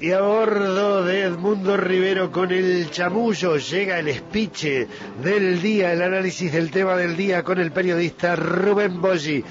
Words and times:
Y 0.00 0.12
a 0.12 0.20
bordo 0.20 1.02
de 1.04 1.22
Edmundo 1.22 1.76
Rivero 1.76 2.30
con 2.30 2.52
el 2.52 2.88
chamullo 2.88 3.56
llega 3.56 3.98
el 3.98 4.06
espiche 4.06 4.86
del 5.20 5.60
día, 5.60 5.92
el 5.92 6.02
análisis 6.02 6.52
del 6.52 6.70
tema 6.70 6.94
del 6.94 7.16
día 7.16 7.42
con 7.42 7.58
el 7.58 7.72
periodista 7.72 8.36
Rubén 8.36 9.00
Boggi. 9.00 9.42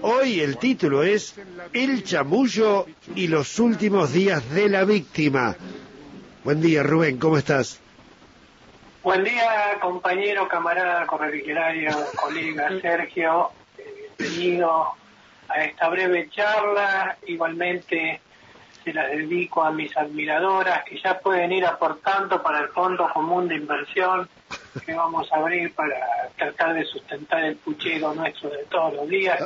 Hoy 0.00 0.40
el 0.40 0.58
título 0.58 1.04
es 1.04 1.38
El 1.72 2.02
chamullo 2.02 2.86
y 3.14 3.28
los 3.28 3.60
últimos 3.60 4.12
días 4.12 4.50
de 4.50 4.68
la 4.68 4.82
víctima. 4.82 5.54
Buen 6.42 6.60
día 6.60 6.82
Rubén, 6.82 7.18
¿cómo 7.18 7.38
estás? 7.38 7.80
Buen 9.04 9.22
día 9.22 9.78
compañero, 9.80 10.48
camarada, 10.48 11.06
correligionario, 11.06 11.92
colega 12.16 12.70
Sergio. 12.82 13.50
Bienvenido 14.18 14.88
a 15.48 15.64
esta 15.64 15.88
breve 15.90 16.28
charla. 16.30 17.16
Igualmente 17.24 18.20
se 18.84 18.92
las 18.92 19.10
dedico 19.10 19.62
a 19.62 19.70
mis 19.70 19.96
admiradoras 19.96 20.84
que 20.84 21.00
ya 21.00 21.18
pueden 21.18 21.52
ir 21.52 21.64
aportando 21.64 22.42
para 22.42 22.60
el 22.60 22.68
Fondo 22.68 23.08
Común 23.12 23.48
de 23.48 23.56
Inversión 23.56 24.28
que 24.84 24.94
vamos 24.94 25.30
a 25.32 25.36
abrir 25.36 25.74
para 25.74 26.30
tratar 26.36 26.74
de 26.74 26.84
sustentar 26.84 27.44
el 27.44 27.56
puchero 27.56 28.14
nuestro 28.14 28.50
de 28.50 28.64
todos 28.64 28.94
los 28.94 29.08
días 29.08 29.38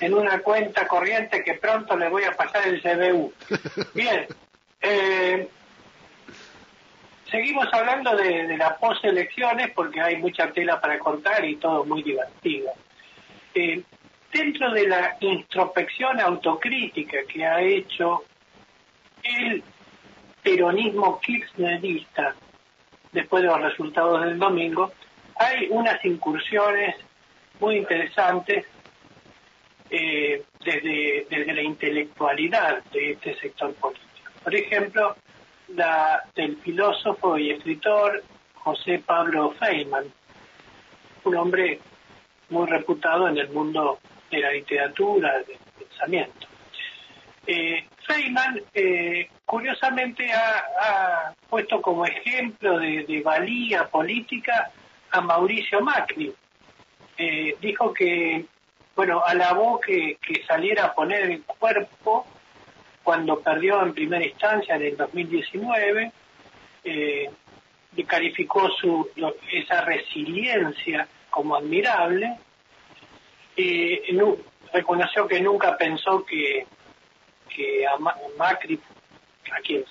en 0.00 0.14
una 0.14 0.40
cuenta 0.40 0.86
corriente 0.86 1.42
que 1.42 1.54
pronto 1.54 1.96
le 1.96 2.08
voy 2.08 2.24
a 2.24 2.32
pasar 2.32 2.66
el 2.68 2.82
CBU. 2.82 3.32
Bien, 3.94 4.26
eh, 4.82 5.48
seguimos 7.30 7.66
hablando 7.72 8.14
de, 8.16 8.46
de 8.46 8.56
las 8.56 8.74
poselecciones 8.78 9.70
porque 9.74 10.00
hay 10.00 10.16
mucha 10.16 10.52
tela 10.52 10.80
para 10.80 10.98
cortar 10.98 11.44
y 11.44 11.56
todo 11.56 11.84
muy 11.84 12.02
divertido. 12.02 12.70
Eh, 13.54 13.82
dentro 14.32 14.72
de 14.72 14.88
la 14.88 15.16
introspección 15.20 16.20
autocrítica 16.20 17.18
que 17.32 17.46
ha 17.46 17.62
hecho 17.62 18.24
el 19.24 19.62
peronismo 20.42 21.18
kirchnerista 21.20 22.34
después 23.12 23.42
de 23.42 23.48
los 23.48 23.60
resultados 23.60 24.24
del 24.24 24.38
domingo, 24.38 24.92
hay 25.36 25.68
unas 25.70 26.04
incursiones 26.04 26.96
muy 27.60 27.76
interesantes 27.76 28.66
eh, 29.90 30.42
desde, 30.64 31.26
desde 31.30 31.54
la 31.54 31.62
intelectualidad 31.62 32.82
de 32.92 33.12
este 33.12 33.36
sector 33.36 33.74
político. 33.74 34.30
Por 34.42 34.54
ejemplo, 34.54 35.16
la 35.68 36.22
del 36.34 36.56
filósofo 36.58 37.38
y 37.38 37.50
escritor 37.50 38.22
José 38.54 39.02
Pablo 39.04 39.52
Feynman, 39.52 40.12
un 41.24 41.36
hombre 41.36 41.80
muy 42.50 42.66
reputado 42.66 43.28
en 43.28 43.38
el 43.38 43.48
mundo 43.50 43.98
de 44.30 44.38
la 44.40 44.50
literatura, 44.50 45.38
del 45.38 45.58
pensamiento. 45.78 46.46
Eh, 47.46 47.86
Feynman, 48.14 48.62
eh, 48.72 49.28
curiosamente, 49.44 50.30
ha, 50.32 51.34
puesto 51.48 51.80
como 51.80 52.04
ejemplo 52.06 52.78
de, 52.78 53.22
valía 53.24 53.86
política 53.88 54.70
a 55.10 55.20
Mauricio 55.20 55.80
Macri. 55.80 56.32
Eh, 57.16 57.56
dijo 57.60 57.92
que, 57.92 58.44
bueno, 58.96 59.22
alabó 59.24 59.80
que, 59.80 60.16
saliera 60.46 60.86
a 60.86 60.94
poner 60.94 61.30
el 61.30 61.42
cuerpo 61.42 62.26
cuando 63.02 63.40
perdió 63.40 63.82
en 63.82 63.94
primera 63.94 64.24
instancia 64.24 64.76
en 64.76 64.82
el 64.82 64.96
2019, 64.96 66.12
eh, 66.84 67.30
y 67.96 68.04
calificó 68.04 68.68
su, 68.70 69.10
esa 69.52 69.82
resiliencia 69.82 71.06
como 71.30 71.56
admirable, 71.56 72.38
no, 74.12 74.36
reconoció 74.72 75.28
que 75.28 75.40
nunca 75.40 75.76
pensó 75.76 76.24
que 76.24 76.66
que 77.54 77.86
a 77.86 77.96
Macri, 78.38 78.80
a 79.52 79.60
quien 79.60 79.84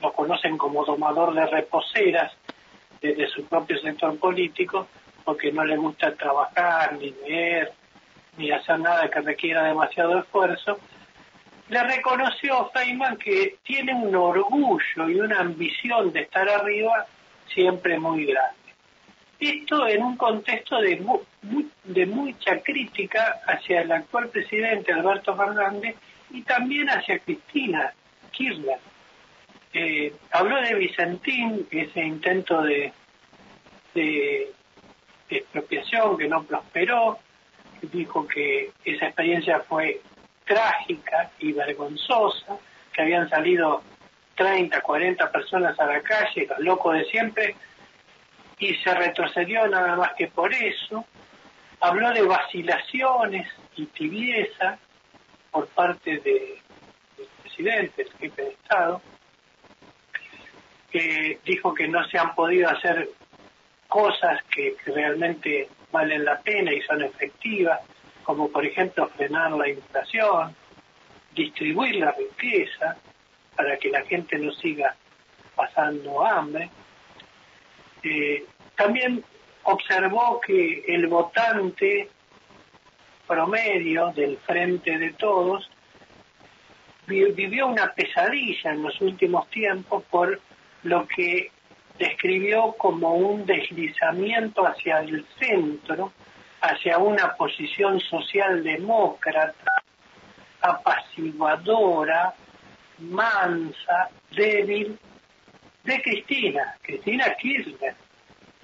lo 0.00 0.12
conocen 0.12 0.56
como 0.56 0.84
domador 0.84 1.34
de 1.34 1.46
reposeras 1.46 2.32
desde 3.00 3.28
su 3.28 3.44
propio 3.44 3.78
sector 3.80 4.18
político, 4.18 4.86
porque 5.24 5.52
no 5.52 5.64
le 5.64 5.76
gusta 5.76 6.14
trabajar, 6.14 6.94
ni 6.94 7.10
leer, 7.26 7.72
ni 8.36 8.50
hacer 8.50 8.78
nada 8.78 9.08
que 9.10 9.20
requiera 9.20 9.64
demasiado 9.64 10.18
esfuerzo, 10.18 10.78
le 11.68 11.82
reconoció 11.82 12.70
Feynman 12.72 13.16
que 13.18 13.58
tiene 13.62 13.94
un 13.94 14.14
orgullo 14.14 15.08
y 15.08 15.20
una 15.20 15.40
ambición 15.40 16.12
de 16.12 16.22
estar 16.22 16.48
arriba 16.48 17.06
siempre 17.52 17.98
muy 17.98 18.24
grande. 18.24 18.67
Esto 19.40 19.86
en 19.86 20.02
un 20.02 20.16
contexto 20.16 20.80
de, 20.80 21.00
mucha 22.06 22.60
crítica 22.60 23.40
hacia 23.46 23.82
el 23.82 23.92
actual 23.92 24.28
presidente 24.30 24.92
Alberto 24.92 25.36
Fernández 25.36 25.94
y 26.30 26.42
también 26.42 26.88
hacia 26.88 27.20
Cristina 27.20 27.92
Kirchner. 28.32 28.78
Eh, 29.72 30.12
habló 30.32 30.60
de 30.60 30.74
Vicentín, 30.74 31.68
ese 31.70 32.00
intento 32.00 32.62
de, 32.62 32.92
expropiación 35.28 36.16
que 36.16 36.28
no 36.28 36.42
prosperó, 36.44 37.18
dijo 37.82 38.26
que 38.26 38.72
esa 38.84 39.06
experiencia 39.06 39.60
fue 39.60 40.00
trágica 40.44 41.30
y 41.38 41.52
vergonzosa, 41.52 42.56
que 42.92 43.02
habían 43.02 43.28
salido 43.28 43.82
30, 44.36 44.80
40 44.80 45.30
personas 45.30 45.78
a 45.78 45.86
la 45.86 46.00
calle, 46.00 46.46
los 46.48 46.58
locos 46.60 46.94
de 46.94 47.04
siempre, 47.06 47.56
y 48.58 48.74
se 48.76 48.94
retrocedió 48.94 49.66
nada 49.68 49.96
más 49.96 50.12
que 50.14 50.28
por 50.28 50.52
eso. 50.52 51.04
Habló 51.80 52.10
de 52.10 52.22
vacilaciones 52.22 53.48
y 53.76 53.86
tibieza, 53.86 54.78
por 55.50 55.68
parte 55.68 56.18
de, 56.18 56.58
del 57.16 57.28
presidente, 57.42 58.02
el 58.02 58.12
jefe 58.14 58.42
de 58.42 58.48
Estado, 58.50 59.00
que 60.90 61.38
dijo 61.44 61.74
que 61.74 61.88
no 61.88 62.04
se 62.08 62.18
han 62.18 62.34
podido 62.34 62.68
hacer 62.68 63.08
cosas 63.88 64.42
que, 64.50 64.76
realmente 64.86 65.68
valen 65.90 66.24
la 66.24 66.38
pena 66.40 66.72
y 66.72 66.82
son 66.82 67.02
efectivas, 67.02 67.80
como 68.22 68.50
por 68.50 68.64
ejemplo 68.64 69.08
frenar 69.08 69.52
la 69.52 69.68
inflación, 69.68 70.54
distribuir 71.34 71.96
la 71.96 72.12
riqueza 72.12 72.96
para 73.56 73.78
que 73.78 73.88
la 73.88 74.02
gente 74.02 74.38
no 74.38 74.52
siga 74.52 74.94
pasando 75.54 76.24
hambre. 76.24 76.70
Eh, 78.02 78.44
también 78.76 79.24
observó 79.64 80.40
que 80.40 80.84
el 80.86 81.06
votante 81.06 82.08
promedio 83.26 84.12
del 84.12 84.38
frente 84.38 84.98
de 84.98 85.12
todos 85.12 85.68
vivió 87.06 87.66
una 87.66 87.92
pesadilla 87.92 88.72
en 88.72 88.82
los 88.82 89.00
últimos 89.00 89.48
tiempos 89.50 90.04
por 90.10 90.40
lo 90.82 91.06
que 91.06 91.50
describió 91.98 92.72
como 92.78 93.14
un 93.14 93.44
deslizamiento 93.44 94.66
hacia 94.66 95.00
el 95.00 95.26
centro, 95.38 96.12
hacia 96.60 96.98
una 96.98 97.34
posición 97.34 98.00
socialdemócrata, 98.00 99.82
apaciguadora, 100.60 102.34
mansa, 102.98 104.10
débil, 104.30 104.98
de 105.88 106.02
Cristina, 106.02 106.76
Cristina 106.82 107.34
Kirchner. 107.40 107.94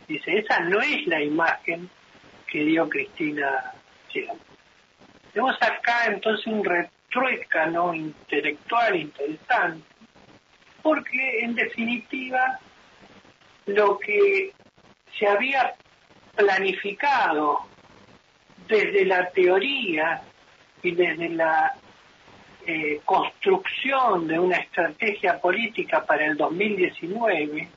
Dice, 0.07 0.39
esa 0.39 0.61
no 0.61 0.81
es 0.81 1.07
la 1.07 1.23
imagen 1.23 1.89
que 2.47 2.65
dio 2.65 2.89
Cristina 2.89 3.73
siempre. 4.13 4.47
Tenemos 5.33 5.57
acá 5.61 6.05
entonces 6.07 6.47
un 6.47 6.63
retruécano 6.63 7.95
intelectual 7.95 8.97
interesante, 8.97 9.85
porque 10.83 11.41
en 11.41 11.55
definitiva 11.55 12.61
lo 13.67 13.99
que 13.99 14.53
se 15.19 15.27
había 15.27 15.75
planificado 16.37 17.61
desde 18.69 19.07
la 19.07 19.31
teoría 19.31 20.23
y 20.83 20.91
desde 20.93 21.31
la 21.31 21.75
eh, 22.67 23.01
construcción 23.05 24.27
de 24.27 24.39
una 24.39 24.57
estrategia 24.57 25.41
política 25.41 26.05
para 26.05 26.25
el 26.25 26.37
2019, 26.37 27.69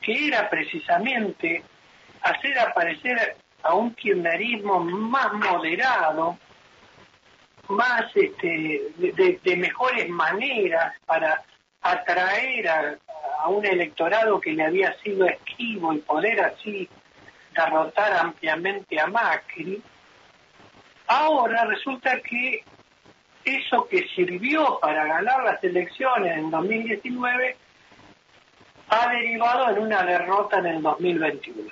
que 0.00 0.26
era 0.26 0.48
precisamente 0.48 1.62
hacer 2.22 2.58
aparecer 2.58 3.36
a 3.62 3.74
un 3.74 3.94
kirchnerismo 3.94 4.80
más 4.80 5.32
moderado, 5.32 6.38
más 7.68 8.04
este, 8.14 8.82
de, 8.96 9.56
mejores 9.56 10.08
maneras 10.08 10.94
para 11.04 11.42
atraer 11.82 12.68
a, 12.68 12.98
un 13.48 13.64
electorado 13.64 14.40
que 14.40 14.52
le 14.52 14.64
había 14.64 14.92
sido 15.00 15.26
esquivo 15.26 15.92
y 15.92 15.98
poder 15.98 16.40
así 16.40 16.88
derrotar 17.54 18.12
ampliamente 18.14 19.00
a 19.00 19.06
Macri, 19.06 19.82
ahora 21.06 21.64
resulta 21.64 22.20
que 22.20 22.62
eso 23.56 23.86
que 23.88 24.06
sirvió 24.14 24.78
para 24.80 25.04
ganar 25.06 25.44
las 25.44 25.62
elecciones 25.62 26.36
en 26.36 26.50
2019 26.50 27.56
ha 28.90 29.08
derivado 29.08 29.70
en 29.70 29.78
una 29.82 30.02
derrota 30.02 30.58
en 30.58 30.66
el 30.66 30.82
2021. 30.82 31.70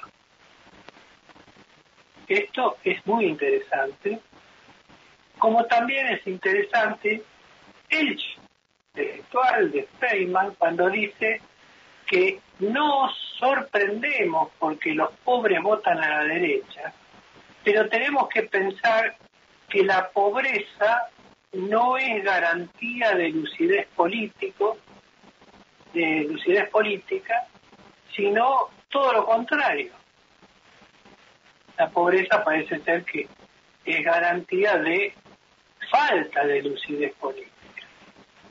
Esto 2.28 2.76
es 2.82 3.06
muy 3.06 3.26
interesante 3.26 4.20
como 5.38 5.64
también 5.66 6.06
es 6.08 6.26
interesante 6.26 7.22
el 7.90 8.18
intelectual 8.94 9.70
de 9.70 9.88
Feynman 9.98 10.54
cuando 10.54 10.88
dice 10.88 11.40
que 12.06 12.40
no 12.60 13.10
sorprendemos 13.38 14.50
porque 14.58 14.92
los 14.92 15.10
pobres 15.24 15.62
votan 15.62 16.02
a 16.02 16.08
la 16.08 16.24
derecha, 16.24 16.92
pero 17.62 17.88
tenemos 17.88 18.28
que 18.28 18.44
pensar 18.44 19.16
que 19.68 19.82
la 19.82 20.08
pobreza 20.10 21.10
no 21.52 21.96
es 21.96 22.22
garantía 22.24 23.14
de 23.14 23.30
lucidez 23.30 23.86
político, 23.94 24.78
de 25.92 26.26
lucidez 26.28 26.68
política, 26.70 27.46
sino 28.14 28.68
todo 28.88 29.12
lo 29.12 29.26
contrario. 29.26 29.92
La 31.78 31.88
pobreza 31.90 32.42
parece 32.42 32.80
ser 32.80 33.04
que 33.04 33.28
es 33.84 34.04
garantía 34.04 34.76
de 34.78 35.14
falta 35.90 36.44
de 36.44 36.62
lucidez 36.62 37.14
política. 37.14 37.52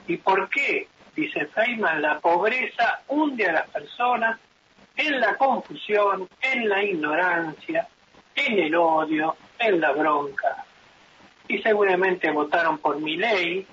¿Y 0.08 0.18
por 0.18 0.50
qué? 0.50 0.88
Dice 1.16 1.46
Feynman, 1.48 2.02
la 2.02 2.20
pobreza 2.20 3.02
hunde 3.08 3.48
a 3.48 3.54
las 3.54 3.70
personas 3.70 4.40
en 4.96 5.20
la 5.20 5.36
confusión, 5.38 6.28
en 6.42 6.70
la 6.70 6.84
ignorancia, 6.84 7.88
en 8.36 8.60
el 8.60 8.76
odio, 8.76 9.36
en 9.60 9.82
la 9.82 9.92
bronca. 9.92 10.66
Y 11.48 11.60
seguramente 11.60 12.32
votaron 12.32 12.80
por 12.80 13.00
mi 13.00 13.18
ley 13.18 13.66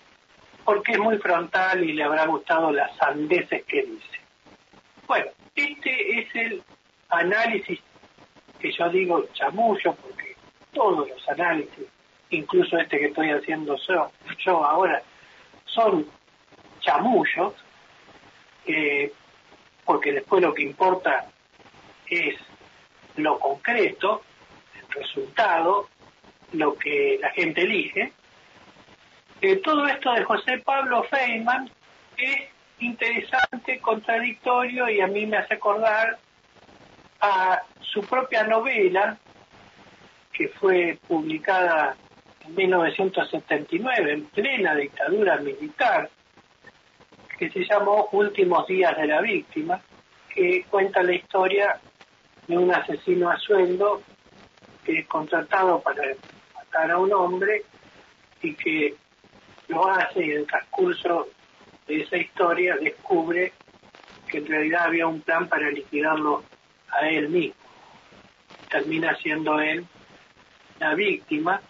porque 0.65 0.93
es 0.93 0.99
muy 0.99 1.19
frontal 1.19 1.83
y 1.83 1.93
le 1.93 2.05
habrá 2.05 2.27
gustado 2.27 2.71
las 2.71 2.95
sandeces 2.97 3.65
que 3.65 3.83
dice. 3.83 4.21
Bueno, 5.07 5.31
este 5.55 6.21
es 6.21 6.35
el 6.35 6.63
análisis 7.09 7.81
que 8.59 8.73
yo 8.73 8.89
digo 8.91 9.27
chamullo, 9.33 9.95
porque 9.95 10.37
todos 10.73 11.09
los 11.09 11.29
análisis, 11.29 11.87
incluso 12.31 12.79
este 12.79 12.99
que 12.99 13.07
estoy 13.07 13.31
haciendo 13.31 13.77
yo, 14.39 14.65
ahora, 14.65 15.03
son 15.65 16.07
chamullos, 16.81 17.55
eh, 18.67 19.13
porque 19.85 20.13
después 20.13 20.43
lo 20.43 20.55
que 20.55 20.63
importa 20.63 21.29
es 22.07 22.37
lo 23.17 23.39
concreto, 23.39 24.23
el 24.81 25.03
resultado, 25.03 25.89
lo 26.53 26.77
que 26.77 27.19
la 27.21 27.31
gente 27.31 27.63
elige. 27.63 28.13
Eh, 29.41 29.57
todo 29.57 29.87
esto 29.87 30.13
de 30.13 30.25
José 30.25 30.59
Pablo 30.59 31.03
Feynman 31.05 31.71
es 32.17 32.49
interesante, 32.79 33.81
contradictorio 33.81 34.89
y 34.89 35.01
a 35.01 35.07
mí 35.07 35.27
me 35.27 35.39
hace 35.39 35.55
acordar 35.55 36.19
a 37.21 37.63
su 37.81 38.03
propia 38.03 38.45
novela 38.45 39.17
que 40.33 40.49
fue 40.49 40.99
publicada 41.07 41.97
en 42.41 42.55
1979 42.55 44.13
en 44.13 44.25
plena 44.27 44.75
dictadura 44.75 45.37
militar 45.37 46.11
que 47.39 47.51
se 47.51 47.65
llamó 47.65 48.09
Últimos 48.13 48.67
días 48.69 48.97
de 48.97 49.07
la 49.07 49.21
víctima, 49.21 49.81
que 50.33 50.65
cuenta 50.71 51.03
la 51.03 51.15
historia 51.15 51.81
de 52.47 52.57
un 52.57 52.73
asesino 52.73 53.31
a 53.31 53.39
sueldo 53.39 54.03
que 54.85 55.01
es 55.01 55.07
contratado 55.09 55.81
para 55.81 56.03
a 56.75 56.99
un 56.99 57.13
hombre 57.13 57.65
y 58.43 58.55
que 58.55 58.95
lo 59.69 59.89
hace 59.89 60.25
y 60.25 60.31
en 60.33 60.39
el 60.39 60.47
transcurso 60.47 61.29
de 61.87 62.03
esa 62.03 62.17
historia 62.17 62.77
descubre 62.77 63.53
que 64.29 64.39
en 64.39 64.47
realidad 64.47 64.87
había 64.87 65.07
un 65.07 65.21
plan 65.21 65.49
para 65.49 65.71
liquidarlo 65.71 66.43
a 66.89 67.09
él 67.09 67.29
mismo. 67.29 67.55
Termina 68.71 69.15
siendo 69.17 69.61
él 69.61 69.87
la 70.79 70.95
víctima 70.95 71.61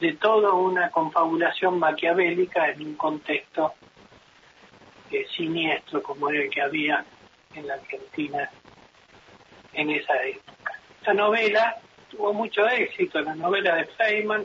de 0.00 0.14
toda 0.14 0.52
una 0.52 0.90
confabulación 0.90 1.78
maquiavélica 1.78 2.70
en 2.70 2.82
un 2.82 2.94
contexto 2.96 3.74
siniestro 5.36 6.02
como 6.02 6.28
el 6.30 6.50
que 6.50 6.62
había 6.62 7.04
en 7.54 7.66
la 7.66 7.74
Argentina 7.74 8.50
en 9.72 9.90
esa 9.90 10.22
época. 10.24 10.78
Esta 10.98 11.14
novela 11.14 11.76
tuvo 12.16 12.32
mucho 12.32 12.66
éxito, 12.66 13.20
la 13.20 13.34
novela 13.34 13.76
de 13.76 13.84
Feynman 13.84 14.44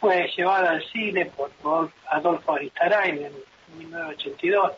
fue 0.00 0.28
llevada 0.36 0.72
al 0.72 0.84
cine 0.90 1.26
por 1.26 1.90
Adolfo 2.10 2.54
Aristarain 2.54 3.16
en 3.16 3.32
1982. 3.78 4.72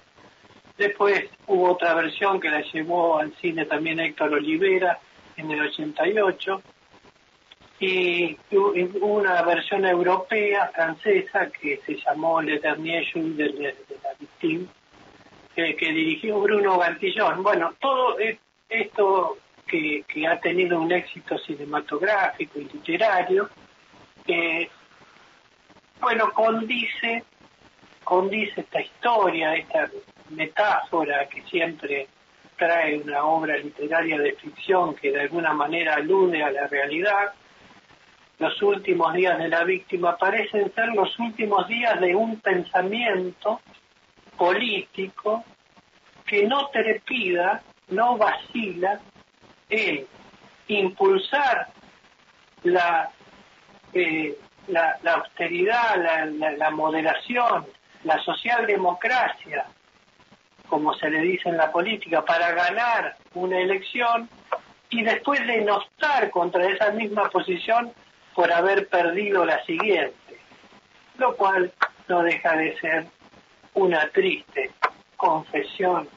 Después 0.76 1.24
hubo 1.46 1.72
otra 1.72 1.94
versión 1.94 2.38
que 2.38 2.50
la 2.50 2.60
llevó 2.60 3.18
al 3.18 3.34
cine 3.36 3.64
también 3.64 3.98
Héctor 3.98 4.34
Olivera 4.34 4.98
en 5.36 5.50
el 5.50 5.62
88 5.62 6.62
y 7.78 8.38
una 9.00 9.42
versión 9.42 9.84
europea, 9.84 10.70
francesa, 10.74 11.50
que 11.50 11.80
se 11.84 11.96
llamó 11.96 12.40
Le 12.40 12.58
Dernier 12.58 13.04
Jour 13.12 13.34
de, 13.34 13.74
la 14.02 14.10
Victime, 14.18 14.66
que, 15.54 15.74
dirigió 15.92 16.40
Bruno 16.40 16.78
Gantillón. 16.78 17.42
Bueno, 17.42 17.74
todo 17.78 18.16
esto 18.68 19.36
que, 19.66 20.04
ha 20.26 20.40
tenido 20.40 20.80
un 20.80 20.92
éxito 20.92 21.36
cinematográfico 21.38 22.58
y 22.60 22.64
literario, 22.64 23.50
eh, 24.26 24.68
bueno, 26.00 26.32
condice, 26.32 27.24
condice 28.04 28.60
esta 28.60 28.80
historia, 28.80 29.54
esta 29.54 29.90
metáfora 30.30 31.28
que 31.28 31.42
siempre 31.42 32.08
trae 32.56 32.98
una 32.98 33.24
obra 33.24 33.56
literaria 33.58 34.18
de 34.18 34.32
ficción 34.32 34.94
que 34.94 35.12
de 35.12 35.22
alguna 35.22 35.52
manera 35.52 35.94
alude 35.94 36.42
a 36.42 36.50
la 36.50 36.66
realidad, 36.66 37.32
los 38.38 38.60
últimos 38.62 39.14
días 39.14 39.38
de 39.38 39.48
la 39.48 39.64
víctima 39.64 40.16
parecen 40.16 40.72
ser 40.74 40.88
los 40.88 41.18
últimos 41.18 41.66
días 41.68 42.00
de 42.00 42.14
un 42.14 42.40
pensamiento 42.40 43.60
político 44.36 45.44
que 46.26 46.46
no 46.46 46.68
trepida, 46.68 47.62
no 47.88 48.16
vacila 48.18 49.00
en 49.68 50.06
impulsar 50.68 51.68
la, 52.62 53.10
eh, 53.92 54.36
la, 54.68 54.98
austeridad, 55.14 55.96
la, 55.96 56.52
la 56.52 56.70
moderación, 56.70 57.66
la 58.04 58.18
socialdemocracia, 58.22 59.66
como 60.68 60.94
se 60.94 61.10
le 61.10 61.20
dice 61.20 61.48
en 61.48 61.56
la 61.56 61.70
política, 61.70 62.24
para 62.24 62.52
ganar 62.52 63.16
una 63.34 63.58
elección 63.58 64.28
y 64.90 65.02
después 65.02 65.46
denostar 65.46 66.30
contra 66.30 66.66
esa 66.66 66.90
misma 66.90 67.28
posición 67.30 67.92
por 68.34 68.52
haber 68.52 68.88
perdido 68.88 69.44
la 69.44 69.64
siguiente, 69.64 70.38
lo 71.18 71.36
cual 71.36 71.72
no 72.08 72.22
deja 72.22 72.56
de 72.56 72.78
ser 72.78 73.06
una 73.74 74.08
triste 74.10 74.70
confesión 75.16 76.08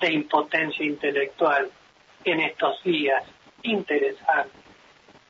de 0.00 0.12
impotencia 0.12 0.84
intelectual 0.84 1.70
en 2.24 2.40
estos 2.40 2.82
días 2.82 3.22
interesantes 3.62 4.62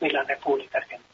de 0.00 0.10
la 0.10 0.22
República 0.24 0.78
Argentina. 0.78 1.13